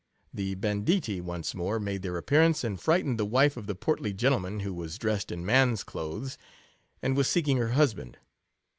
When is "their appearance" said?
2.01-2.63